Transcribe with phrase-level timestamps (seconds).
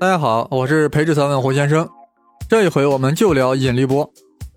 [0.00, 1.88] 大家好，我是培智三问胡先生。
[2.48, 4.08] 这一回我们就聊引力波。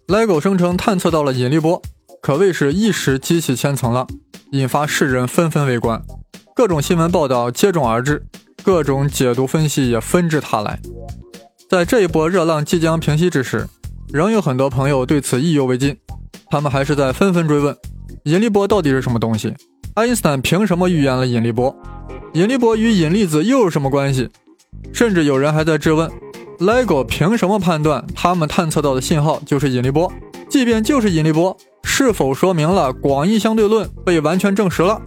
[0.07, 1.81] LEGO 声称探测到了引力波，
[2.21, 4.07] 可谓是一石激起千层浪，
[4.51, 5.99] 引发世人纷纷围观。
[6.55, 8.23] 各种新闻报道接踵而至，
[8.61, 10.79] 各种解读分析也纷至沓来。
[11.67, 13.67] 在这一波热浪即将平息之时，
[14.13, 15.97] 仍有很多朋友对此意犹未尽，
[16.51, 17.75] 他们还是在纷纷追问：
[18.25, 19.55] 引力波到底是什么东西？
[19.95, 21.75] 爱因斯坦凭什么预言了引力波？
[22.33, 24.29] 引力波与引力子又有什么关系？
[24.93, 26.11] 甚至有人还在质问
[26.59, 30.11] ，LEGO 凭什么判断他们探测到的信号就是引力波？
[30.49, 35.01] 即便就是引力波，是否说明了广义相对论被完全证实了？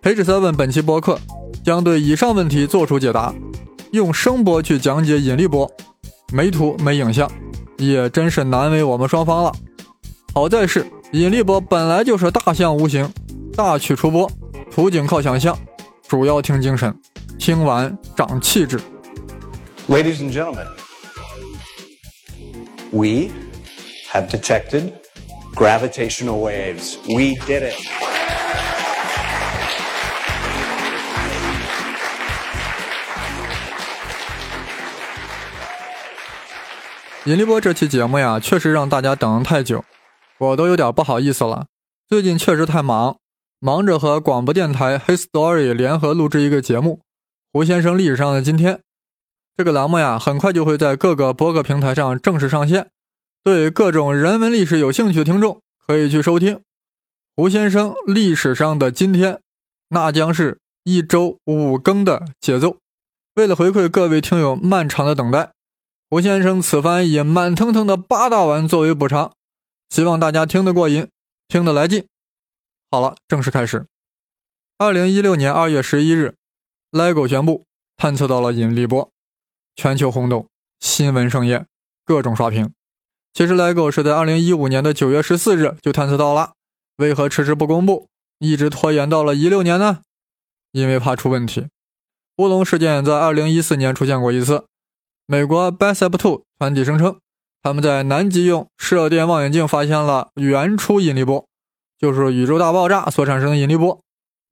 [0.00, 1.18] 培智三问本期播客
[1.64, 3.32] 将对以上问题做出解答，
[3.90, 5.70] 用声波去讲解引力波，
[6.32, 7.30] 没图没影像，
[7.76, 9.52] 也真是难为我们双方了。
[10.32, 13.08] 好在是引力波本来就是大象无形，
[13.54, 14.30] 大曲出波，
[14.70, 15.56] 图景靠想象，
[16.08, 16.94] 主要听精神，
[17.38, 18.80] 听完长气质。
[19.88, 20.66] Ladies and gentlemen,
[22.90, 23.30] we
[24.10, 24.92] have detected
[25.54, 26.98] gravitational waves.
[27.06, 27.76] We did it.
[37.26, 39.84] 引力波这期节目呀，确实让大家等了太久，
[40.38, 41.66] 我都有点不好意思了。
[42.08, 43.18] 最近确实太忙，
[43.60, 46.94] 忙着和广播电台《History》联合录制一个节目
[47.52, 48.74] 《胡先生历史上的今天》。
[49.56, 52.90] 这个栏目呀，很快就会在各个播客平台上正式上线。
[53.42, 56.60] 对各种人文历史有兴趣的听众，可以去收听
[57.34, 59.40] 胡先生历史上的今天。
[59.88, 62.76] 那将是一周五更的节奏。
[63.36, 65.52] 为了回馈各位听友漫长的等待，
[66.10, 69.32] 胡先生此番以满腾腾的八大碗作为补偿，
[69.88, 71.08] 希望大家听得过瘾，
[71.48, 72.04] 听得来劲。
[72.90, 73.86] 好了，正式开始。
[74.76, 76.34] 二零一六年二月十一日
[76.92, 77.64] ，LEGO 宣布
[77.96, 79.10] 探测到了引力波。
[79.76, 80.48] 全球轰动，
[80.80, 81.66] 新闻盛宴，
[82.04, 82.72] 各种刷屏。
[83.34, 86.54] 其实，LEGO 是在2015年的9月14日就探测到了，
[86.96, 88.08] 为何迟迟不公布，
[88.38, 90.00] 一直拖延到了一六年呢？
[90.72, 91.66] 因为怕出问题。
[92.38, 94.64] 乌龙事件在2014年出现过一次。
[95.26, 97.18] 美国 Bicep Two 团体声称，
[97.62, 101.46] 他们在南极用射电望远镜发现了原初引力波，
[101.98, 104.00] 就是宇宙大爆炸所产生的引力波。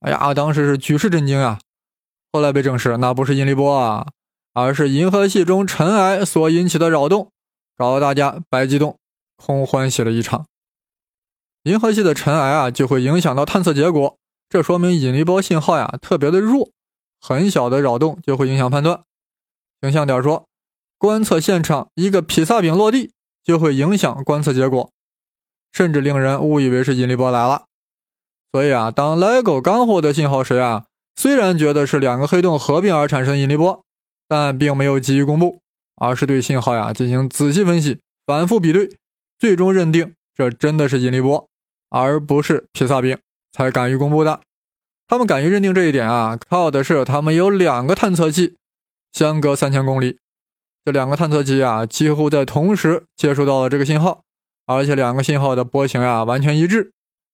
[0.01, 1.59] 哎呀，当时是举世震惊啊！
[2.33, 4.09] 后来被证实，那不是引力波啊。
[4.55, 7.31] 而是银河系中尘埃所引起的扰动，
[7.77, 8.99] 搞得大家白激动，
[9.37, 10.47] 空欢喜了一场。
[11.65, 14.17] 银河系的尘埃啊，就会影响到探测结果，
[14.49, 16.71] 这说明引力波信号呀特别的弱，
[17.21, 19.03] 很小的扰动就会影响判断。
[19.83, 20.47] 形象点说，
[20.99, 24.91] 观测现场一个披萨饼落地就会影响观测结果，
[25.73, 27.65] 甚至令人误以为是引力波来了。
[28.53, 30.85] 所以啊，当 LEGO 刚获得信号时啊，
[31.17, 33.84] 虽然觉得是两个黑洞合并而产生引力波。
[34.35, 35.61] 但并没有急于公布，
[35.95, 38.91] 而是对信号呀进行仔细分析、反复比对，
[39.39, 41.49] 最终认定这真的是引力波，
[41.89, 43.17] 而不是披萨饼，
[43.53, 44.41] 才敢于公布的。
[45.07, 48.57] 他们敢于认定这一点啊，靠的是他们有两个探测器，
[49.13, 50.19] 相隔三千公里，
[50.85, 54.25] 这两个探测器啊几乎在同时接收到了这个信号，
[54.67, 56.91] 而且两个信号的波形呀完全一致，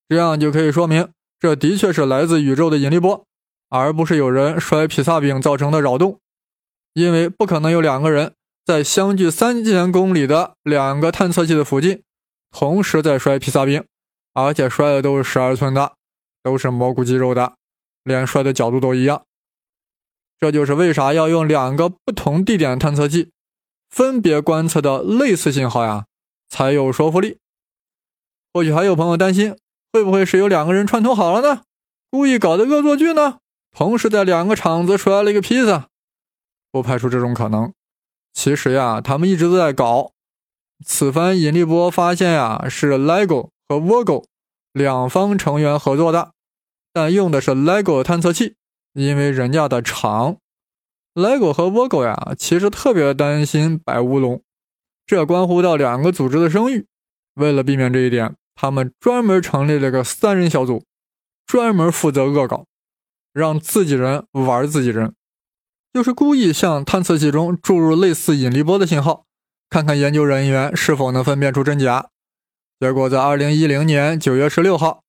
[0.06, 3.24] 这样就可以说明这的确是来自宇宙的引力波，
[3.70, 6.18] 而不是有人摔披萨饼造成的扰动。
[6.92, 8.34] 因为不可能有两个人
[8.64, 12.02] 在相距三千公里的两个探测器的附近
[12.50, 13.84] 同时在摔披萨饼，
[14.34, 15.92] 而且摔的都是十二寸的，
[16.42, 17.54] 都是蘑菇肌肉的，
[18.02, 19.22] 连摔的角度都一样。
[20.40, 23.30] 这就是为啥要用两个不同地点探测器
[23.90, 26.06] 分别观测的类似信号呀，
[26.48, 27.38] 才有说服力。
[28.52, 29.54] 或许还有朋友担心，
[29.92, 31.62] 会不会是有两个人串通好了呢？
[32.10, 33.38] 故意搞的恶作剧呢？
[33.76, 35.89] 同时在两个场子摔了一个披萨。
[36.70, 37.72] 不排除这种可能。
[38.32, 40.12] 其实呀，他们一直都在搞。
[40.84, 44.24] 此番引力波发现呀，是 LEGO 和 VOGO
[44.72, 46.32] 两方成员合作的，
[46.92, 48.56] 但用的是 LEGO 探测器，
[48.94, 50.36] 因为人家的长。
[51.14, 54.42] LEGO 和 VOGO 呀，其实特别担心摆乌龙，
[55.06, 56.86] 这关乎到两个组织的声誉。
[57.34, 60.84] 为了避免这一点，他们专门成立了个三人小组，
[61.46, 62.64] 专门负责恶搞，
[63.32, 65.14] 让自己人玩自己人。
[65.92, 69.24] 就是故意向探测器中注入类似引力波的信号，
[69.68, 72.08] 看看研究人员是否能分辨出真假。
[72.78, 75.02] 结果在2010年9月16号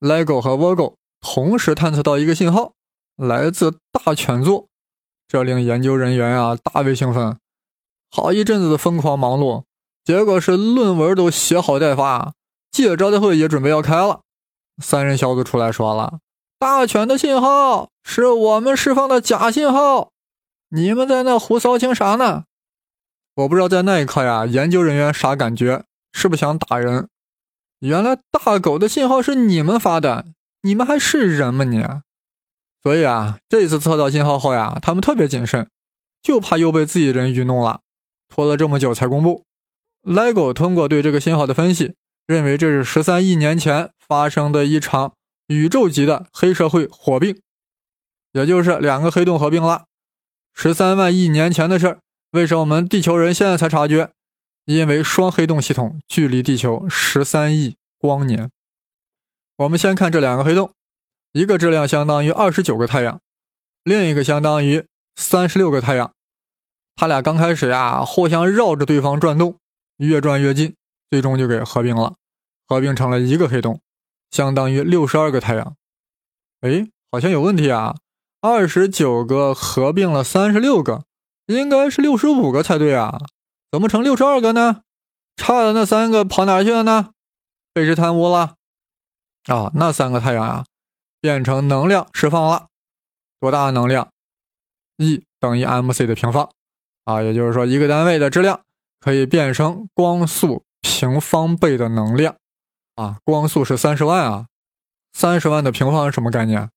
[0.00, 2.72] ，LEGO 和 VOGO 同时探测到一个信号，
[3.16, 4.66] 来自大犬座，
[5.28, 7.36] 这令研究人员啊大为兴奋，
[8.10, 9.64] 好一阵子的疯狂忙碌。
[10.02, 12.32] 结果是论文都写好待发，
[12.70, 14.22] 记者招待会也准备要开了，
[14.82, 16.18] 三人小组出来说了
[16.58, 20.08] ：“大犬的信号是我们释放的假信号。”
[20.74, 22.44] 你们在那胡骚情啥呢？
[23.34, 25.84] 我不知道在那一刻呀，研究人员啥感觉？
[26.12, 27.08] 是不是想打人？
[27.80, 30.24] 原来大狗的信号是你们发的，
[30.62, 31.84] 你们还是人吗你？
[32.82, 35.68] 所以啊，这次测到信号后呀，他们特别谨慎，
[36.22, 37.82] 就怕又被自己人愚弄了，
[38.30, 39.44] 拖了这么久才公布。
[40.02, 41.96] LEGO 通过对这个信号的分析，
[42.26, 45.12] 认为这是十三亿年前发生的一场
[45.48, 47.38] 宇宙级的黑社会火并，
[48.32, 49.84] 也就是两个黑洞合并了。
[50.54, 52.00] 十三万亿年前的事儿，
[52.30, 54.10] 为什么我们地球人现在才察觉？
[54.64, 58.50] 因为双黑洞系统距离地球十三亿光年。
[59.56, 60.72] 我们先看这两个黑洞，
[61.32, 63.20] 一个质量相当于二十九个太阳，
[63.82, 66.12] 另一个相当于三十六个太阳。
[66.94, 69.56] 它俩刚开始呀，互相绕着对方转动。
[69.98, 70.74] 越转越近，
[71.10, 72.14] 最终就给合并了，
[72.66, 73.80] 合并成了一个黑洞，
[74.30, 75.76] 相当于六十二个太阳。
[76.62, 77.94] 哎，好像有问题啊！
[78.42, 81.04] 二十九个合并了三十六个，
[81.46, 83.18] 应该是六十五个才对啊，
[83.70, 84.82] 怎么成六十二个呢？
[85.36, 87.12] 差的那三个跑哪去了呢？
[87.72, 88.56] 被谁贪污了？
[89.46, 90.64] 啊，那三个太阳啊，
[91.22, 92.66] 变成能量释放了，
[93.40, 94.10] 多大的能量
[94.98, 96.50] ？E 等于 mc 的平方
[97.04, 98.60] 啊，也就是说一个单位的质量。
[99.04, 102.36] 可以变成光速平方倍的能量
[102.94, 103.16] 啊！
[103.24, 104.46] 光速是三十万啊，
[105.12, 106.70] 三十万的平方是什么概念？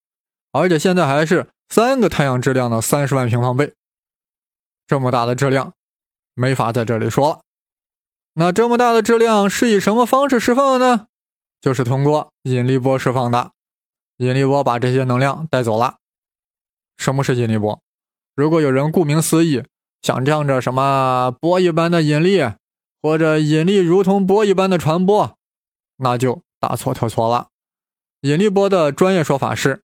[0.52, 3.74] 而且现在还是三个太阳质量的三十万平方倍，
[4.88, 5.74] 这么大的质量，
[6.34, 7.42] 没法在这里说了。
[8.34, 11.08] 那这么大的质量是以什么方式释放的呢？
[11.62, 13.52] 就是通过引力波释放的。
[14.18, 15.98] 引力波把这些能量带走了。
[16.98, 17.82] 什么是引力波？
[18.36, 19.64] 如果有人顾名思义。
[20.02, 22.40] 想象着什么波一般的引力，
[23.02, 25.36] 或者引力如同波一般的传播，
[25.96, 27.48] 那就大错特错了。
[28.22, 29.82] 引力波的专业说法是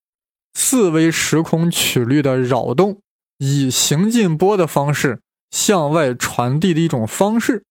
[0.54, 3.02] 四维时空曲率的扰动，
[3.38, 7.64] 以行进波的方式向外传递的一种方式，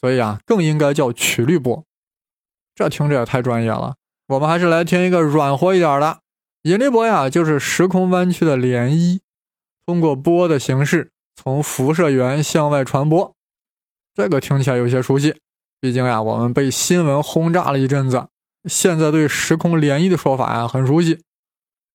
[0.00, 1.84] 所以啊，更应该叫曲率波。
[2.74, 3.96] 这听着也太专业了。
[4.28, 6.20] 我们还是来听一个软和一点的。
[6.62, 9.20] 引力波呀，就是时空弯曲的涟漪，
[9.86, 11.10] 通过波的形式。
[11.34, 13.34] 从辐射源向外传播，
[14.14, 15.36] 这个听起来有些熟悉。
[15.80, 18.28] 毕竟呀，我们被新闻轰炸了一阵子，
[18.68, 21.22] 现在对时空涟漪的说法呀很熟悉。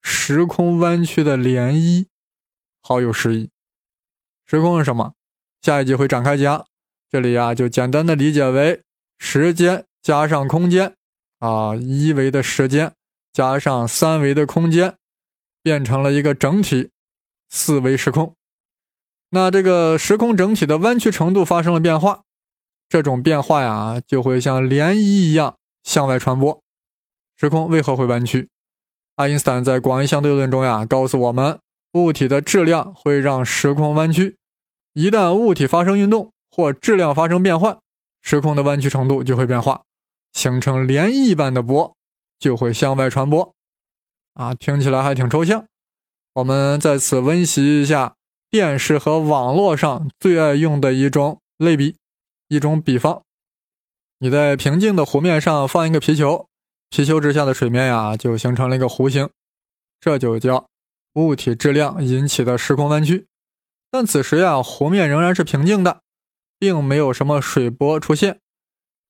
[0.08, 2.06] 时空弯曲的涟漪，
[2.80, 3.50] 好有诗意。
[4.46, 5.14] 时空是什么？
[5.64, 6.68] 下一集会展开讲。
[7.10, 8.84] 这里啊，就简单的理解为
[9.18, 10.96] 时间加上空间
[11.40, 12.94] 啊，一维的时间
[13.34, 14.96] 加上三维的空间，
[15.64, 16.92] 变成了一个整体，
[17.50, 18.36] 四维时空。
[19.32, 22.22] 那这个时空整体的弯曲程度发生了变化，
[22.88, 26.62] 这种变化呀，就会像涟漪一样向外传播。
[27.38, 28.50] 时空为何会弯曲？
[29.16, 31.60] 爱因斯坦在广义相对论中呀，告诉我们，
[31.94, 34.38] 物体的质量会让时空弯曲。
[34.94, 37.78] 一旦物体发生运动或质量发生变换，
[38.22, 39.84] 时空的弯曲程度就会变化，
[40.34, 41.96] 形成涟漪般的波，
[42.40, 43.54] 就会向外传播。
[44.34, 45.66] 啊，听起来还挺抽象。
[46.34, 48.16] 我们在此温习一下。
[48.52, 51.98] 电视和网络上最爱用的一种类比，
[52.48, 53.22] 一种比方。
[54.20, 56.48] 你在平静的湖面上放一个皮球，
[56.96, 59.30] 皮球之下的水面呀，就形成了一个弧形，
[60.00, 60.70] 这就叫
[61.16, 63.28] 物体质量引起的时空弯曲。
[63.92, 66.00] 但此时呀，湖面仍然是平静的，
[66.58, 68.40] 并没有什么水波出现。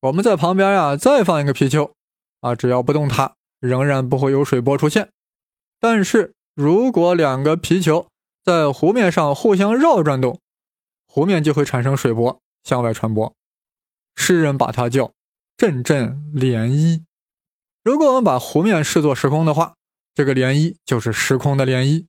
[0.00, 1.92] 我们在旁边呀，再放一个皮球，
[2.40, 5.10] 啊，只要不动它，仍然不会有水波出现。
[5.78, 8.08] 但是如果两个皮球，
[8.42, 10.40] 在湖面上互相绕转动，
[11.06, 13.32] 湖面就会产生水波向外传播。
[14.16, 15.12] 诗人把它叫
[15.56, 17.04] “阵阵涟漪”。
[17.86, 19.76] 如果我们把湖面视作时空的话，
[20.12, 22.04] 这个涟漪就是时空的涟漪，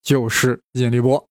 [0.00, 1.26] 就是引力波。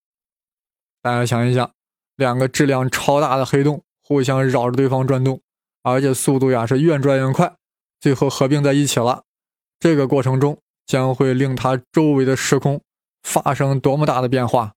[1.01, 1.71] 大家想一想，
[2.17, 5.39] 两个质量超大的黑洞互相绕着对方转动，
[5.81, 7.55] 而且速度呀是越转越快，
[8.01, 9.23] 最后合并在一起了。
[9.79, 12.81] 这个过程中将会令它周围的时空。
[13.23, 14.73] 发生多么大的变化，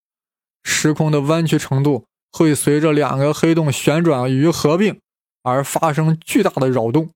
[0.63, 5.01] 时空的弯曲程度会随着两个黑洞旋转与合并
[5.43, 7.11] 而发生巨大的扰动，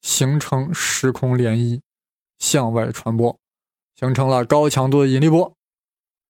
[0.00, 1.80] 形成时空涟漪，
[2.38, 3.38] 向外传播，
[3.94, 5.52] 形成了高强度的引力波。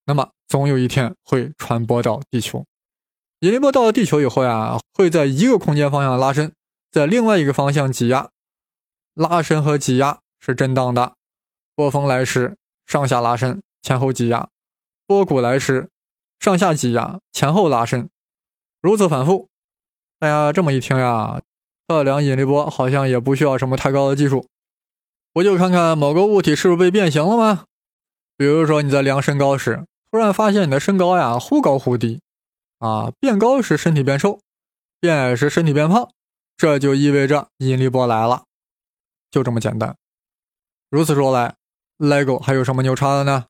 [0.05, 2.65] 那么，总有一天会传播到地球。
[3.41, 6.53] 引力波到了地球以后呀，会在一个空间方向拉伸，
[6.91, 8.31] 在另外一个方向挤压。
[9.15, 11.17] 拉伸和挤压是震荡的，
[11.75, 12.57] 波峰来时
[12.87, 13.63] 上下拉伸。
[13.83, 14.49] 前后挤压，
[15.07, 15.91] 波谷来时，
[16.41, 18.09] 上下挤压，前后拉伸，
[18.81, 19.49] 如此反复。
[20.19, 21.41] 大家这么一听呀，
[21.89, 24.47] 测量引力波好像也不需要什么太高的技术，
[25.33, 27.65] 不就看看某个物体是不是被变形了吗？
[28.37, 32.21] 比如说你在量身高时，突然发现你的身高呀忽高忽低，
[32.79, 34.41] 啊，变高时身体变瘦，
[35.01, 36.11] 变矮时身体变胖，
[36.57, 38.43] 这就意味着引力波来了，
[39.31, 39.97] 就这么简单。
[40.91, 41.55] 如此说来
[41.99, 43.47] ，LEGO 还有什么牛叉的呢？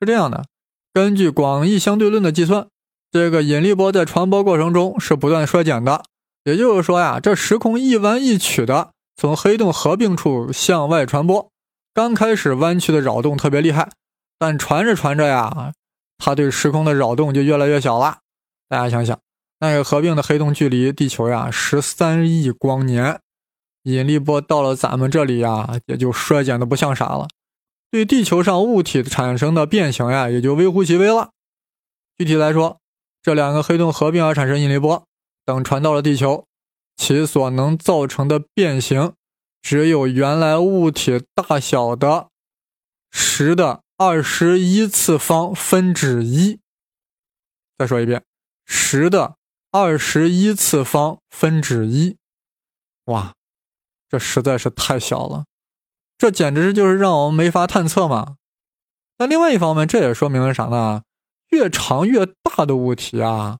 [0.00, 0.46] 是这样的，
[0.92, 2.68] 根据广义相对论的计算，
[3.12, 6.04] 这个引力波在传播过程中是不断衰减的。
[6.44, 11.50] 也就是说呀，这时空一弯一曲的从黑洞合并处向外传播，
[11.94, 13.90] 刚开始弯曲的扰动特别厉害，
[14.38, 15.72] 但传着传着呀，
[16.18, 18.18] 它对时空的扰动就越来越小了。
[18.68, 19.18] 大家想想，
[19.60, 23.20] 那个合并的黑洞距离地球呀十三亿光年，
[23.84, 27.28] 引力波到了咱们这里呀，也就衰减的不像啥了。
[27.90, 31.30] 对地球上物体产生的变形呀，也就微乎其微了。
[32.18, 32.78] 具体来说，
[33.22, 35.04] 这两个黑洞合并而产生引力波。
[35.44, 36.46] 等传到了地球，
[36.96, 39.12] 其所能造成的变形，
[39.60, 42.28] 只有原来物体大小的
[43.10, 46.60] 十的二十一次方分之一。
[47.76, 48.24] 再说一遍，
[48.64, 49.36] 十的
[49.70, 52.16] 二十一次方分之一。
[53.06, 53.34] 哇，
[54.08, 55.44] 这实在是太小了，
[56.16, 58.36] 这简直就是让我们没法探测嘛。
[59.18, 61.02] 那另外一方面，这也说明了啥呢？
[61.50, 63.58] 越长越大的物体啊。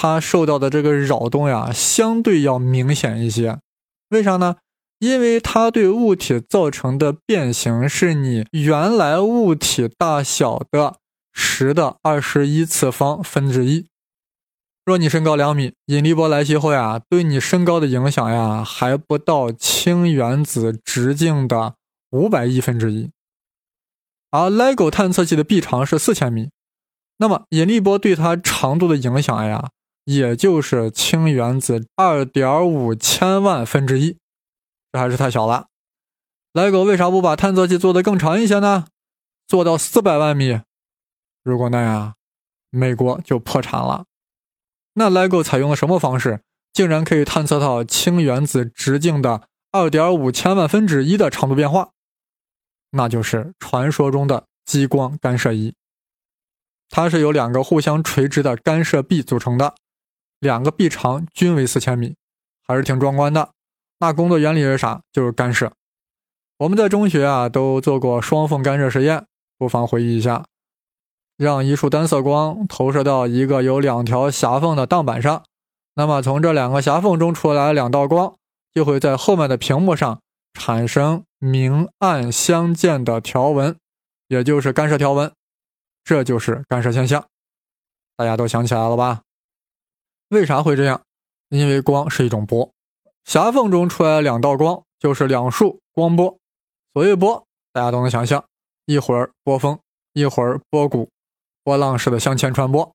[0.00, 3.58] 它受到的这个扰动呀，相对要明显一些，
[4.10, 4.58] 为啥呢？
[5.00, 10.98] 因为它对物体造成的变形是你原来物体大小的
[11.32, 13.86] 十的二十一次方分之一。
[14.84, 21.74] 若你身高两米，引力波来袭后呀，对你身高的影响呀，还不到氢原子直径的
[22.10, 23.10] 五百亿分之一。
[24.30, 26.50] 而 LEGO 探测器的臂长是四千米，
[27.16, 29.70] 那么引力波对它长度的影响呀？
[30.08, 34.16] 也就是氢原子二点五千万分之一，
[34.90, 35.66] 这还是太小了。
[36.54, 38.86] LEGO 为啥不把探测器做得更长一些呢？
[39.46, 40.62] 做到四百万米，
[41.42, 42.14] 如果那样，
[42.70, 44.06] 美国就破产了。
[44.94, 46.40] 那 LEGO 采用了什么方式，
[46.72, 51.90] 竟然可以探测到氢原子直径的二点五千万分之一的长度变化？
[52.92, 55.74] 那就是传说中的激光干涉仪，
[56.88, 59.74] 它是由两个互相垂直的干涉臂组成的。
[60.40, 62.14] 两个臂长均为四千米，
[62.66, 63.50] 还是挺壮观的。
[64.00, 65.00] 那工作原理是啥？
[65.12, 65.72] 就是干涉。
[66.58, 69.26] 我们在中学啊都做过双缝干涉实验，
[69.56, 70.44] 不妨回忆一下：
[71.36, 75.44] 让一束单色光投射到一个有两条狭缝的挡板上，
[75.94, 78.34] 那么从这两个狭缝中出来两道光，
[78.72, 80.20] 就会在后面的屏幕上
[80.52, 83.76] 产生明暗相间的条纹，
[84.28, 85.32] 也就是干涉条纹。
[86.04, 87.24] 这就是干涉现象。
[88.16, 89.22] 大家都想起来了吧？
[90.28, 91.02] 为啥会这样？
[91.48, 92.70] 因为光是一种波，
[93.24, 96.38] 狭缝中出来两道光就是两束光波。
[96.92, 98.44] 所谓波，大家都能想象，
[98.84, 99.78] 一会儿波峰，
[100.12, 101.08] 一会儿波谷，
[101.64, 102.92] 波浪式的向前传播，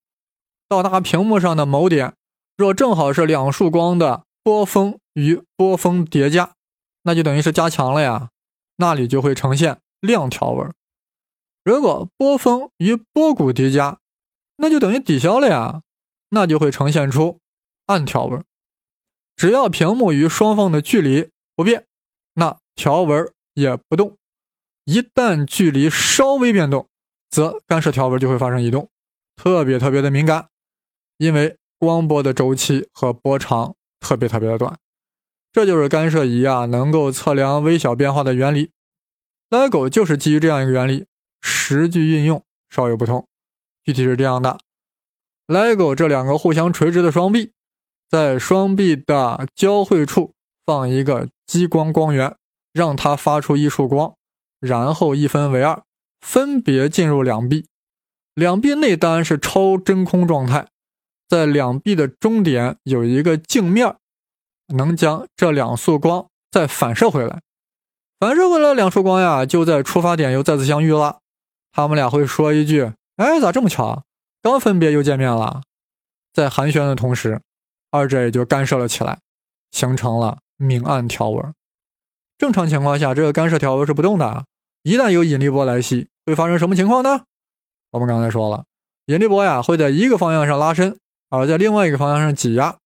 [0.70, 2.14] 到达屏幕上的某点，
[2.56, 6.54] 若正好是两束光的波峰与波峰叠加，
[7.04, 8.30] 那就等于是加强了呀，
[8.78, 10.72] 那里就会呈现亮条纹。
[11.64, 13.98] 如果波峰与波谷叠加，
[14.58, 15.82] 那就等于抵消了呀。
[16.34, 17.40] 那就会呈现出
[17.86, 18.44] 暗条纹。
[19.36, 21.86] 只要屏幕与双方的距离不变，
[22.34, 24.18] 那条纹也不动。
[24.86, 26.88] 一旦距离稍微变动，
[27.30, 28.90] 则干涉条纹就会发生移动，
[29.36, 30.50] 特别特别的敏感。
[31.18, 34.78] 因为光波的周期和波长特别特别的短，
[35.52, 38.72] 这就是干涉仪啊能够测量微小变化的原理。
[39.50, 41.06] LEGO 就是基于这样一个原理，
[41.42, 43.28] 实际运用稍有不同。
[43.84, 44.58] 具体是这样的。
[45.48, 47.52] LEGO 这两个互相垂直的双臂，
[48.10, 50.34] 在双臂的交汇处
[50.66, 52.36] 放一个激光光源，
[52.72, 54.16] 让它发出一束光，
[54.60, 55.84] 然后一分为二，
[56.22, 57.66] 分别进入两臂。
[58.34, 60.68] 两臂内当然是超真空状态，
[61.28, 63.96] 在两臂的中点有一个镜面，
[64.74, 67.42] 能将这两束光再反射回来。
[68.20, 71.20] 反射回来两束光呀，就在出发点又再次相遇了。
[71.74, 74.04] 他们俩会说一句：“哎，咋这么巧啊？”
[74.44, 75.62] 刚分别又见面了，
[76.34, 77.40] 在寒暄的同时，
[77.92, 79.20] 二者也就干涉了起来，
[79.72, 81.54] 形成了明暗条纹。
[82.38, 84.44] 正常情况下，这个干涉条纹是不动的。
[84.82, 87.24] 一旦有引力波来袭，会发生什么情况呢？
[87.92, 88.66] 我们刚才说了，
[89.06, 92.78] 引力波呀会在一个方向上拉伸，而在另外一个方向上挤压。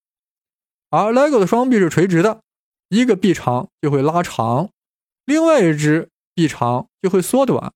[0.91, 2.41] 而 LEGO 的双臂是垂直的，
[2.89, 4.69] 一个臂长就会拉长，
[5.25, 7.73] 另外一只臂长就会缩短。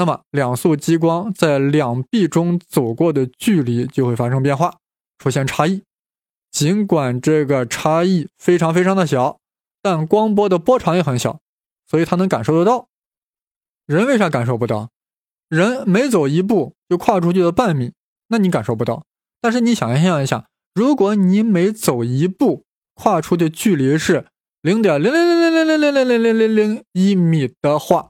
[0.00, 4.78] 那么，两束激光在两臂中走过的距离就会发生变化，
[5.18, 5.82] 出现差异。
[6.50, 9.36] 尽管这个差异非常非常的小，
[9.82, 11.40] 但光波的波长也很小，
[11.86, 12.88] 所以它能感受得到。
[13.84, 14.88] 人为啥感受不到？
[15.50, 17.92] 人每走一步就跨出去了半米，
[18.28, 19.04] 那你感受不到。
[19.42, 22.64] 但是你想象一下，如果你每走一步
[22.94, 24.28] 跨出的距离是
[24.62, 28.08] 零点零零零零零零零零零零零一米的话，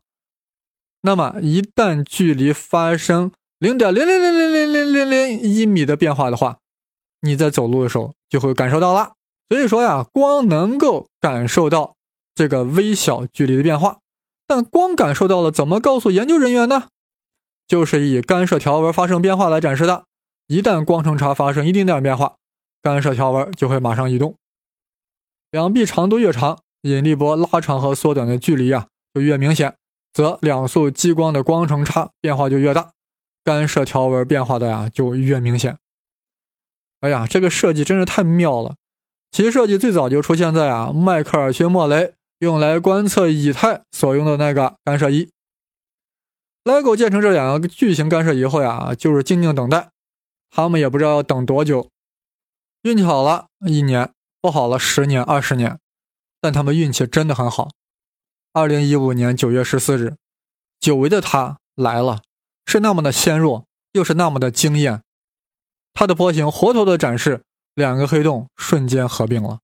[1.03, 6.59] 那么一旦距离发生零点零零零零零零零零一米的变化的话，
[7.21, 9.13] 你在走路的时候就会感受到了。
[9.49, 11.97] 所以说呀，光能够感受到
[12.35, 13.99] 这个微小距离的变化，
[14.47, 16.89] 但光感受到了，怎么告诉研究人员呢？
[17.67, 20.05] 就是以干涉条纹发生变化来展示的。
[20.47, 22.37] 一旦光程差发生一丁点变化，
[22.83, 24.35] 干涉条纹就会马上移动。
[25.51, 29.77] 两臂长度越长，引力波拉长和缩短的距离啊就越明显，
[30.13, 32.93] 则两束激光的光程差变化就越大，
[33.45, 35.79] 干涉条纹变化的呀就越明显。
[37.01, 38.75] 哎呀，这个设计真是太妙了！
[39.31, 45.31] 其设计最早就出现在啊迈克尔逊莫雷用来观测以太所用的那个干涉仪。
[46.65, 49.91] LIGO 建成这两个巨型干涉仪后呀，就是静静等待。
[50.51, 51.89] 他们也不知道要等多久，
[52.83, 54.11] 运气好了一年，
[54.43, 55.79] 不好了十年、二十年，
[56.41, 57.71] 但他们运气真的很好。
[58.53, 60.17] 二零一五年九月十四日，
[60.81, 62.23] 久违的他来了，
[62.67, 65.03] 是那么的纤弱，又是那么的惊艳。
[65.95, 67.43] 他的波形活脱的展示
[67.75, 69.61] 两个黑洞瞬间合并了。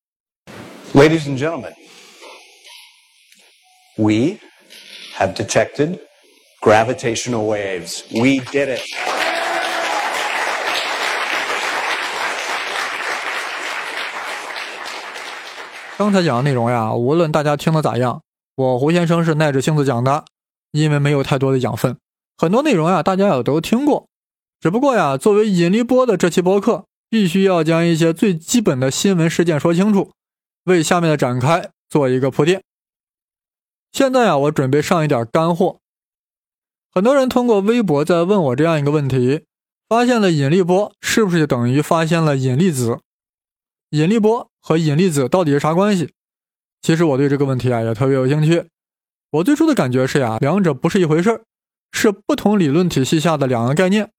[0.95, 1.75] Ladies and gentlemen,
[3.97, 4.39] we
[5.19, 5.99] have detected
[6.63, 8.05] gravitational waves.
[8.13, 8.83] We did it.
[15.99, 18.23] 刚才讲的内容呀，无论大家听的咋样，
[18.57, 20.25] 我胡先生是耐着性子讲的，
[20.73, 21.99] 因为没有太多的养分，
[22.39, 24.09] 很多内容呀大家也都听过。
[24.61, 30.11] 只不过呀，作为引力波的这期播客，必须要将一些最基本的新闻事件说清楚，
[30.65, 32.63] 为下面的展开做一个铺垫。
[33.93, 35.79] 现在呀，我准备上一点干货。
[36.91, 39.45] 很多人通过微博在问我这样一个问题：
[39.87, 43.01] 发现了引力波，是不是就等于发现了引力子？
[43.91, 46.15] 引力波和引力子到底是啥关系？
[46.83, 48.67] 其实我对这个问题啊也特别有兴趣。
[49.31, 51.43] 我最初的感觉是呀，两者不是一回事儿，
[51.93, 54.11] 是不同理论体系下的两个概念。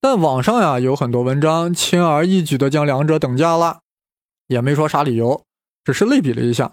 [0.00, 3.80] 但网上呀有很多文章轻而易举的将两者等价了，
[4.46, 5.42] 也没说啥理由，
[5.82, 6.72] 只是类比了一下，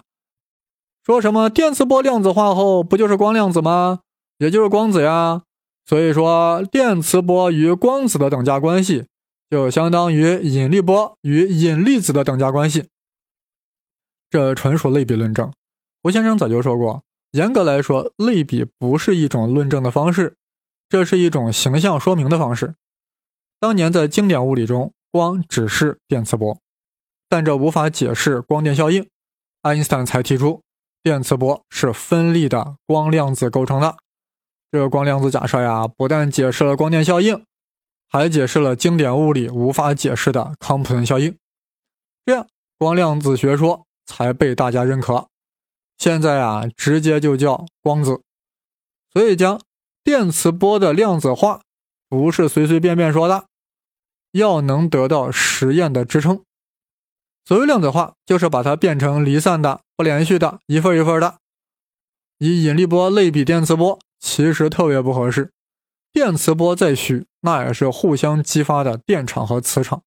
[1.04, 4.00] 说什么电磁波量子化后不就是光量子吗？
[4.38, 5.42] 也就是光子呀。
[5.86, 9.06] 所以说电磁波与光子的等价关系。
[9.50, 12.86] 就相当于引力波与引力子的等价关系，
[14.32, 15.52] 这纯属类比论证。
[16.02, 20.36] 胡先生早就说过，严格来说，类比不是一种论证的方式，
[20.88, 22.74] 这是一种形象说明的方式。
[23.60, 26.58] 当年在经典物理中，光只是电磁波，
[27.28, 29.06] 但这无法解释光电效应，
[29.60, 30.62] 爱因斯坦才提出
[31.02, 33.98] 电磁波是分立的光量子构成的。
[34.70, 37.44] 这个光量子假设呀，不但解释了光电效应。
[38.08, 41.34] 还解释了经典物理无法解释的康普顿效应，
[42.26, 42.46] 这样
[42.78, 45.28] 光量子学说才被大家认可。
[45.98, 48.20] 现在啊，直接就叫光子。
[49.12, 49.60] 所以将
[50.04, 51.60] 电磁波的量子化
[52.08, 53.46] 不是随随便便说的，
[54.32, 56.42] 要能得到实验的支撑。
[57.44, 61.38] 所谓量子化，就是把它变成离散的、不连续的、一份一份的。
[62.38, 65.52] 以引力波类比电磁波，其实特别不合适。
[66.12, 70.02] 电磁波再虚，那也是互相激发的电场和磁场。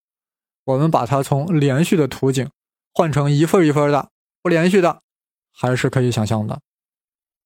[0.65, 2.50] 我们把它从连续的图景
[2.96, 4.10] 换成一份一份的
[4.42, 5.02] 不连续的，
[5.52, 6.62] 还是可以想象的。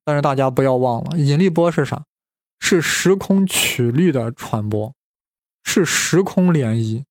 [0.05, 2.05] 但是大家不要忘了，引力波是啥？
[2.59, 4.93] 是时空曲率的传播，
[5.63, 7.03] 是时空涟漪。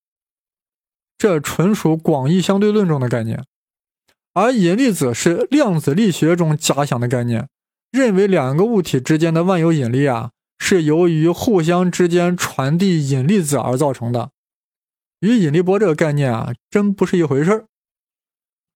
[1.17, 3.43] 这纯属广义相对论中的概念。
[4.33, 7.49] 而引力子是量子力学中假想的概念，
[7.91, 10.31] 认为两个物体之间的万有引力啊。
[10.61, 14.31] 是由于互相之间传递引力子而造成的，
[15.21, 17.65] 与引力波这个概念啊，真不是一回事儿。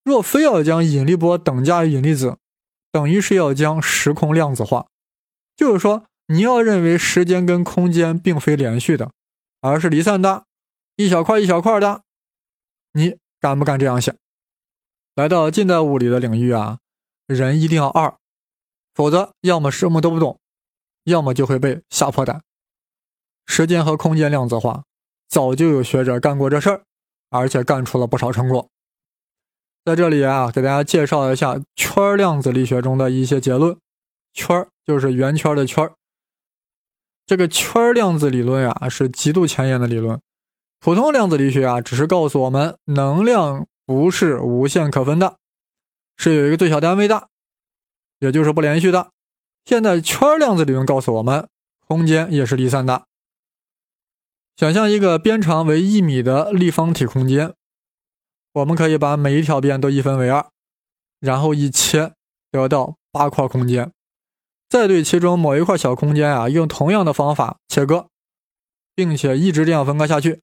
[0.04, 2.38] 若非要将引力波等价于引力子，
[2.92, 4.88] 等于是要将时空量子化，
[5.56, 9.12] 就是说你要认为时间跟空间并非连续的，
[9.62, 10.46] 而是离散的，
[10.96, 12.02] 一小块一小块的。
[12.94, 14.16] 你敢不敢这样想？
[15.16, 16.80] 来到近代物理的领域啊，
[17.28, 18.16] 人一定要二，
[18.94, 20.40] 否则要么什么都不懂。
[21.06, 22.42] 要么就会被吓破胆。
[23.46, 24.86] 时间和空间量子化，
[25.28, 26.84] 早就有学者干过这事儿，
[27.30, 28.70] 而且干出了不少成果。
[29.86, 33.78] 在这里啊，给大家介绍一下圈量子力学中的一些结论。
[34.34, 35.92] 圈就是圆圈的圈
[37.26, 40.20] 这个圈量子理论呀，是极度前沿的理论。
[40.80, 45.38] 普通量子力学啊，只是告诉我们能量不是无限可分的，
[46.18, 47.28] 是有一个最小单位的，
[48.20, 49.12] 也就是不连续的。
[49.66, 51.48] 现在圈量子理论告诉我们，
[51.88, 53.04] 空间也是离散的。
[54.56, 57.54] 想象一个边长为一米的立方体空间，
[58.54, 60.46] 我们可以把每一条边都一分为二，
[61.20, 62.14] 然后一切
[62.52, 63.92] 得到八块空间，
[64.70, 68.08] 再对其中某一块小空间啊用同样的方法切割，
[68.96, 70.42] 并且一直这样分割下去。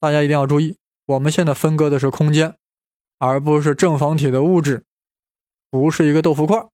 [0.00, 2.56] 大家一定要注意，我们现在分割的是空间，
[3.18, 4.82] 而不是正方体的物质，
[5.70, 6.66] 不是一个豆腐块。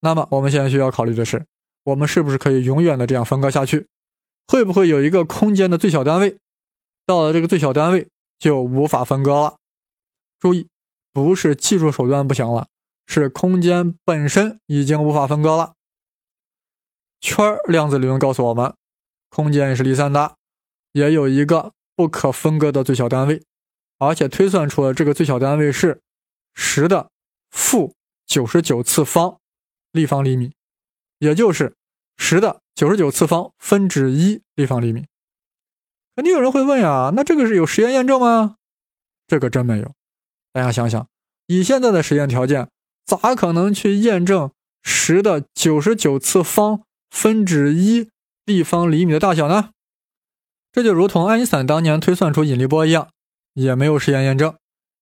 [0.00, 1.44] 那么我们现在需要考虑的是，
[1.84, 3.86] 我们是不是可以永远的这样分割下去？
[4.46, 6.38] 会不会有一个空间的最小单位，
[7.04, 9.56] 到了这个最小单位就无法分割了？
[10.38, 10.68] 注意，
[11.12, 12.68] 不是技术手段不行了，
[13.06, 15.74] 是空间本身已经无法分割了。
[17.20, 18.74] 圈量子理论告诉我们，
[19.28, 20.36] 空间也是离散大，
[20.92, 21.72] 也有一个。
[21.98, 23.42] 不可分割的最小单位，
[23.98, 26.00] 而且推算出了这个最小单位是
[26.54, 27.10] 十的
[27.50, 27.92] 负
[28.24, 29.40] 九十九次方
[29.90, 30.52] 立方厘米，
[31.18, 31.74] 也就是
[32.16, 35.06] 十的九十九次方分之一立方厘米。
[36.18, 38.56] 肯定有人会问呀，那这个是有实验验证吗？
[39.28, 39.94] 这个真没有。
[40.52, 41.06] 大家想想，
[41.46, 42.68] 以现在的实验条件，
[43.06, 44.50] 咋可能去验证
[44.82, 48.10] 十的九十九次方分之一
[48.44, 49.70] 立方厘米的大小呢？
[50.72, 53.10] 这就如同爱因斯坦当年推算出引力波一样，
[53.54, 54.56] 也没有实验验证，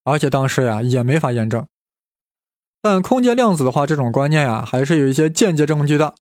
[0.04, 1.66] 而且当时呀也没法验证。
[2.82, 6.14] 但空间量子的话，这种观念呀还是有一些间接证据的。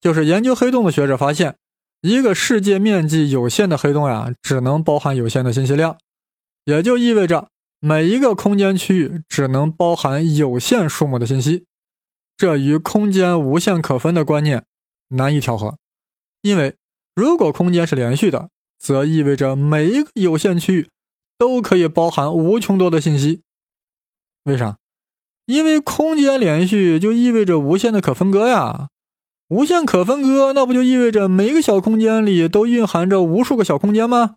[0.00, 1.58] 就是研究黑洞的学者发现，
[2.02, 5.96] 一个世界面积有限的黑洞呀，只能包含有限的信息量，
[6.66, 7.48] 也就意味着
[7.80, 11.64] 每一个空间区域只能包含有限数目的信息。
[12.36, 14.64] 这与空间无限可分的观念
[15.08, 15.78] 难以调和，
[16.42, 16.76] 因为
[17.14, 18.50] 如果空间是连续的。
[18.82, 20.90] 则意味着每一个有限区域
[21.38, 23.42] 都可以包含无穷多的信息。
[24.42, 24.76] 为啥？
[25.46, 28.88] 因为空间连续就意味着无限的可分割呀。
[29.52, 34.36] 无限可分割，那不就意味着每一个小空间里都蕴含着无数个小空间吗？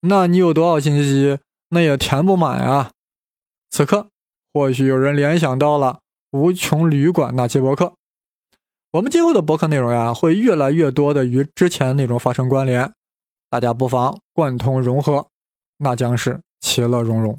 [0.00, 2.90] 那你有多少信息，那也填不满啊。
[3.70, 4.08] 此刻，
[4.52, 6.00] 或许有人联想到了
[6.36, 7.92] 《无穷旅馆》那期博客。
[8.90, 12.92] 我们今后的博客内容呀，会越来越多的与之前内容发生关联。
[13.48, 15.28] 大家不妨贯通融合，
[15.78, 17.38] 那将是其乐融融。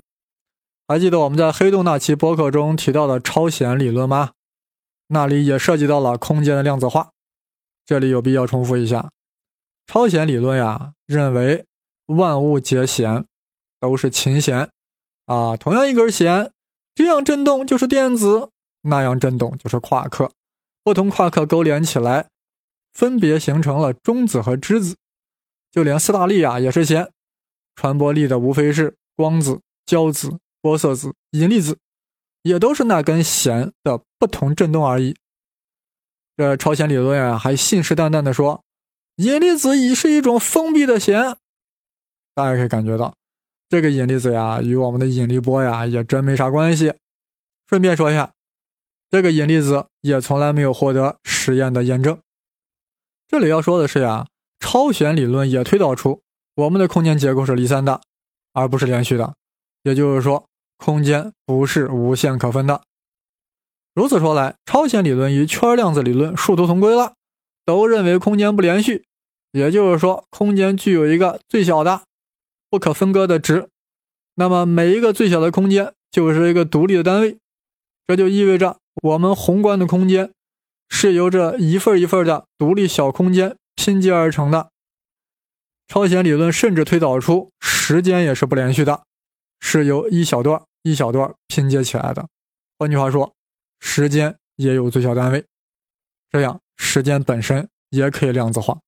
[0.87, 4.31] 还记得我们在黑洞那期播客中提到的超弦理论吗？
[5.07, 7.11] 那里也涉及到了空间的量子化。
[7.85, 9.11] 这里有必要重复一下：
[9.87, 11.65] 超弦理论呀，认为
[12.05, 13.25] 万物皆弦，
[13.79, 14.69] 都是琴弦
[15.25, 15.57] 啊。
[15.57, 16.51] 同样一根弦，
[16.95, 18.49] 这样振动就是电子，
[18.81, 20.31] 那样振动就是夸克。
[20.83, 22.27] 不同夸克勾连起来，
[22.93, 24.95] 分别形成了中子和质子。
[25.71, 27.11] 就连斯大力啊也是弦，
[27.75, 31.77] 传播力的无非是光子、胶子、玻色子、引力子，
[32.43, 35.17] 也都是那根弦的不同振动而已。
[36.37, 38.63] 这超弦理论啊还信誓旦旦的说，
[39.17, 41.35] 引力子已是一种封闭的弦。
[42.33, 43.13] 大家可以感觉到，
[43.67, 46.93] 这个引力子呀与我们的引力波呀也真没啥关系。
[47.67, 48.31] 顺便说一下，
[49.11, 52.17] 这个引力子也从来没有获得实验的验证。
[53.27, 54.27] 这里要说的是呀。
[54.61, 56.21] 超弦理论也推导出，
[56.55, 57.99] 我们的空间结构是离散的，
[58.53, 59.33] 而不是连续的。
[59.81, 62.81] 也就是说，空间不是无限可分的。
[63.93, 67.13] 如此说来，超弦理论与圈量子理论殊途同归了，
[67.65, 69.05] 都认为空间不连续。
[69.51, 72.01] 也就是说，空间具有一个最小的、
[72.69, 73.69] 不可分割的值。
[74.35, 77.37] 那么，每一个最小的空间就是一个独立的单位。
[78.07, 80.31] 这就意味着，我们宏观的空间
[80.89, 83.55] 是由这一份一份的独立小空间。
[83.75, 84.69] 拼接而成的
[85.87, 89.01] 超弦理论甚至推导出时间也是不连续的，
[89.59, 92.27] 是由一小段一小段拼接起来的。
[92.77, 93.33] 换句话说，
[93.85, 95.45] 时间也有最小单位，
[96.31, 98.79] 这样时间本身也可以量子化。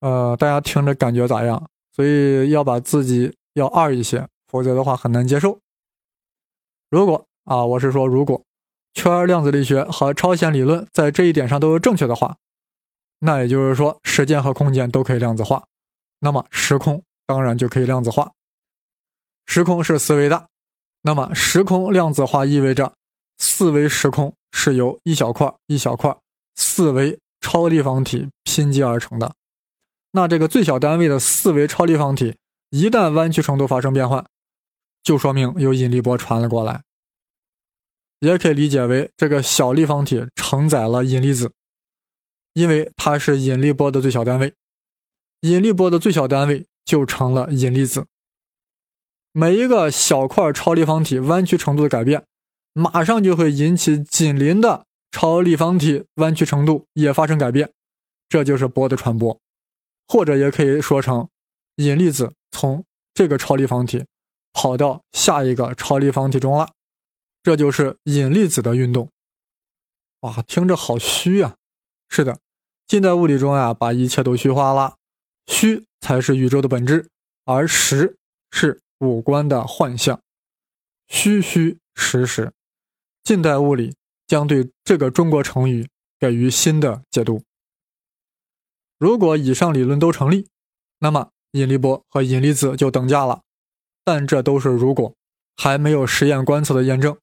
[0.00, 1.68] 呃，大家听着感觉咋样？
[1.92, 5.60] 所以要把自己要二一些，否则的话很难接受。
[6.88, 8.42] 如果啊，我是说，如果
[8.94, 12.34] 圈量子力学和超弦理论在这一点上都是正确的话。
[13.18, 15.62] 那也就是说，时间和空间都可以量子化，
[16.20, 18.32] 那么时空当然就可以量子化。
[19.44, 20.48] 时空是四维的，
[21.02, 22.94] 那么时空量子化意味着
[23.40, 26.16] 四维时空是由一小块一小块
[26.54, 29.34] 四维超立方体拼接而成的。
[30.12, 32.36] 那这个最小单位的四维超立方体
[32.68, 34.24] 一旦弯曲程度发生变换，
[35.02, 36.82] 就说明有引力波传了过来。
[38.20, 41.52] 也可以理解为这个小立方体承载了引力子。
[42.52, 44.52] 因为它是引力波的最小单位，
[45.42, 48.06] 引力波的最小单位就成了引力子。
[49.32, 52.24] 每一个小块超立方体弯曲程度的改变，
[52.72, 57.72] 马上就会引起紧邻的超立方体弯曲程度也发生改变，
[58.28, 59.38] 这就是波的传播，
[60.06, 61.28] 或者也可以说成
[61.76, 64.06] 引力子从这个超立方体
[64.52, 66.72] 跑到下一个超立方体中了，
[67.42, 69.08] 这就是引力子的运动。
[70.20, 71.56] 哇，听着好虚啊！
[72.08, 72.38] 是的，
[72.86, 74.96] 近代物理中啊，把一切都虚化了，
[75.46, 77.08] 虚才是宇宙的本质，
[77.44, 78.16] 而实
[78.50, 80.20] 是五官的幻象。
[81.08, 82.52] 虚虚实实，
[83.30, 83.94] 近代物理
[84.26, 85.88] 将对这个中国成语
[86.18, 87.44] 给予新的解读。
[88.98, 90.48] 如果以上理论都成立，
[90.98, 93.42] 那么引力波和引力子就等价了。
[94.02, 95.14] 但这都是如果，
[95.56, 97.16] 还没有实验观测的验证。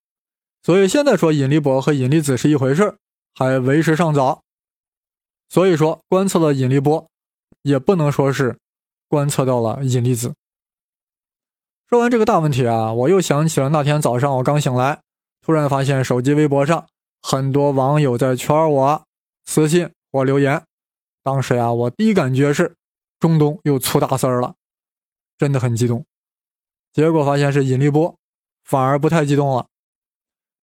[0.64, 2.96] 所以现在说引力波和引力子是一回事
[3.36, 4.44] 还为时尚早。
[5.50, 7.06] 所以说观测了引力波，
[7.64, 8.58] 也不能说是
[9.10, 10.34] 观测到了引力子。
[11.90, 15.02] 说完这个大问题啊，我又想起了那天早上我刚醒来，
[15.48, 16.88] 突然发现手机微博上
[17.22, 19.04] 很多网友在圈我、
[19.46, 20.62] 私信或留言。
[21.24, 22.76] 当时呀，我第一感觉是
[23.18, 24.56] 中东又出大事儿了，
[25.38, 26.04] 真的很激动。
[26.92, 28.14] 结果发现是引力波，
[28.66, 29.68] 反而不太激动了。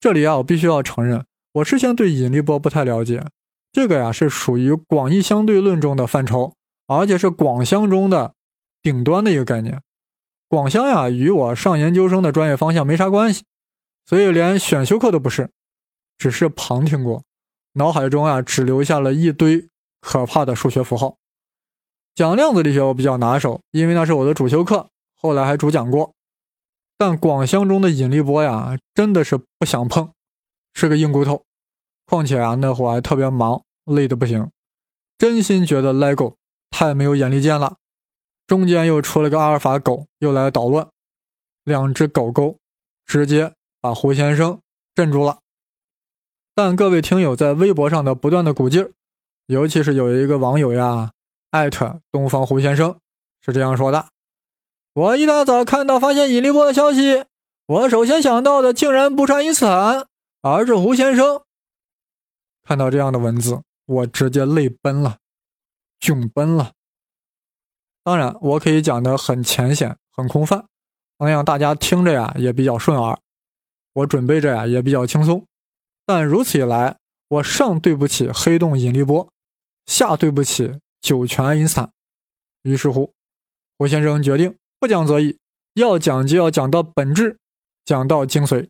[0.01, 3.25] 这里啊，我必须要承认，我之前对引力波不太了解。
[3.73, 6.53] 这个呀，是属于广义相对论中的范畴，
[6.87, 8.35] 而且是广相中的
[8.83, 9.81] 顶端的一个概念。
[10.47, 13.45] 广相呀，与我上研究生的专业方向没啥关系，
[14.07, 15.51] 所以连选修课都不是，
[16.19, 17.25] 只是旁听过，
[17.73, 19.69] 脑海中啊，只留下了一堆
[20.01, 21.17] 可怕的数学符号。
[22.15, 26.15] 讲量子力学我比较拿手，因为那是我的主修课，后来还主讲过。
[26.97, 30.13] 但广相中的引力波呀，真的是不想碰，
[30.73, 31.45] 是个硬骨头。
[32.07, 34.51] 况且啊，那会儿还特别忙，累得不行，
[35.19, 36.37] 真心觉得 LEGO
[36.71, 37.79] 太没有眼力见了。
[38.47, 40.89] 中间又出了个阿尔法狗，又来捣乱，
[41.65, 42.59] 两只狗狗
[43.07, 43.55] 直接
[43.85, 44.63] 把胡先生
[44.95, 45.41] 镇住了。
[46.55, 48.93] 但各位听友在微博上的不断的鼓劲儿，
[49.45, 51.13] 尤其是有一个网友呀，
[51.51, 52.99] 艾特东方胡先生
[53.43, 54.07] 是这样说的。
[54.95, 57.27] 我一大早看到发现引力波的消息，
[57.67, 60.07] 我首先想到的竟然不是爱因斯坦，
[60.41, 61.43] 而是胡先生。
[62.63, 65.19] 看到这样的文字，我直接泪奔了，
[66.01, 66.73] 囧奔了。
[68.03, 70.65] 当然，我可以讲的很浅显、很空泛，
[71.19, 73.19] 能让大家听着呀也比较顺耳。
[73.95, 75.45] 我准备着呀也比较轻松。
[76.07, 79.29] 但如此一来，我上对不起黑洞引力波，
[79.87, 81.91] 下对不起酒泉爱因斯坦。
[82.63, 83.13] 于是乎，
[83.79, 84.55] 胡先生决定。
[84.79, 85.39] 不讲则已，
[85.75, 87.39] 要讲就要讲到本质，
[87.85, 88.69] 讲到精髓，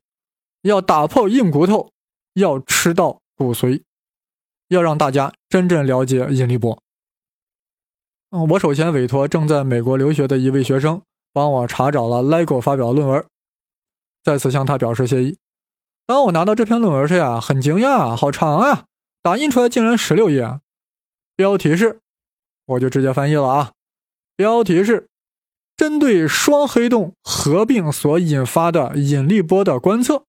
[0.63, 1.91] 要打破硬骨头，
[2.35, 3.83] 要吃到骨髓，
[4.69, 6.81] 要让大家真正了解引力波。
[8.31, 13.27] 嗯，我首先委托正在美国留学的一位学生帮我查找了 LEGO 发表论文，
[14.25, 15.39] 再次向他表示谢意。
[16.07, 18.87] 当我拿到这篇论文时呀，很惊讶，好长啊，
[19.23, 20.59] 打印出来竟然十六页，
[21.37, 22.01] 标题是，
[22.65, 23.73] 我就直接翻译了啊，
[24.35, 25.09] 标题是。
[25.77, 30.25] 针对双黑洞合并所引发的引力波的观测，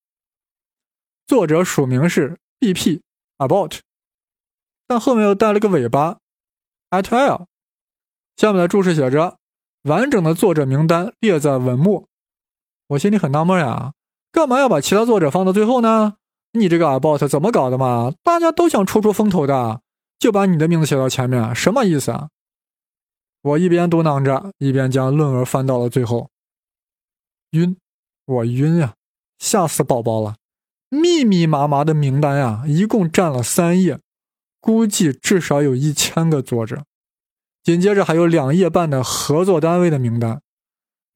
[1.28, 3.04] 作者署名是 B.P.
[3.38, 3.78] About，
[4.88, 6.18] 但后面又带了个尾巴
[6.90, 7.46] at l。
[8.36, 9.38] 下面的注释写着：
[9.84, 12.08] 完整的作者名单列在文末。
[12.88, 13.94] 我心里很纳闷呀，
[14.32, 16.16] 干嘛要把其他作者放到最后呢？
[16.52, 18.14] 你这个 About 怎么搞的嘛？
[18.24, 19.82] 大家都想出出风头的，
[20.20, 22.30] 就把你的名字写到前面，什么意思啊？
[23.42, 26.30] 我一边嘟囔着，一边将论文翻到了最后。
[27.52, 27.76] 晕，
[28.26, 28.94] 我晕呀！
[29.38, 30.36] 吓死宝宝了！
[30.90, 34.00] 密密麻麻的名单呀，一共占了三页，
[34.62, 36.86] 估计至少有一千个作者。
[37.64, 40.42] 紧接着还有两页半的合作单位的名单。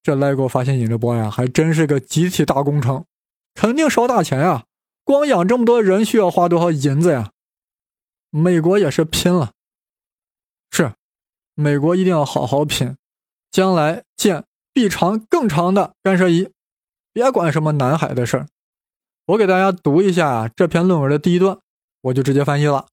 [0.01, 3.05] 这 LEGO 发现引力波呀，还真是个集体大工程，
[3.53, 4.65] 肯定烧大钱呀！
[5.03, 7.31] 光养这么多人需要花多少银子呀？
[8.29, 9.51] 美国也是拼了。
[10.71, 10.93] 是。
[11.55, 12.95] 美国一定要好好拼，
[13.51, 16.49] 将来建臂长更长的干涉仪，
[17.11, 18.47] 别管什么南海的事儿。
[19.25, 21.59] 我给大家读一下这篇论文的第一段，
[22.03, 22.87] 我就直接翻译了。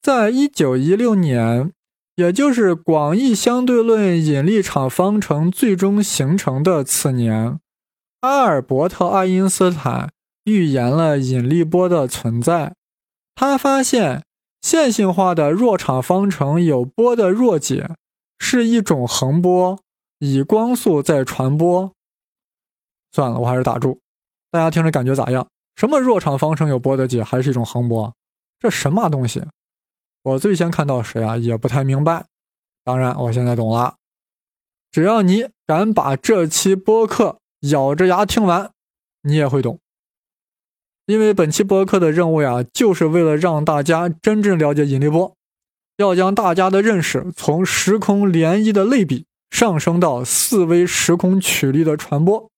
[0.00, 1.74] 在一九一六年，
[2.14, 7.58] 也就是广义相对论引力场方程最终形成的次年，
[8.20, 10.10] 阿尔伯特·爱因斯坦
[10.44, 12.74] 预言了引力波的存在。
[13.34, 14.22] 他发现。
[14.62, 17.96] 线性化的弱场方程有波的弱解
[18.38, 19.80] 是一种横波，
[20.20, 21.92] 以光速在传播。
[23.10, 23.98] 算了，我还是打住。
[24.52, 25.44] 大家听着感觉咋样？
[25.74, 28.14] 什么弱场方程有波的解还是一种横波？
[28.60, 29.42] 这什么东西？
[30.22, 32.26] 我最先看到谁啊也不太明白。
[32.84, 33.96] 当然我现在懂了。
[34.90, 38.70] 只要你敢把这期播客咬着牙听完
[39.22, 39.78] 你也会懂。
[41.06, 45.34] 因为本期播客的任务呀就是为了让大家真正了解引力波
[45.96, 52.50] 要将大家的认识从时空涟漪的类比上升到四维时空曲率的传播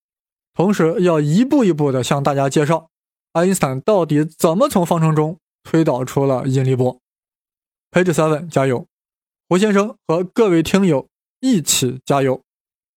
[0.54, 2.90] 同时要一步一步的向大家介绍
[3.32, 7.03] 爱因斯坦到底怎么从方程中推导出了引力波。
[7.94, 8.88] 陪着三问加油。
[9.48, 12.42] 胡先生和各位听友一起加油。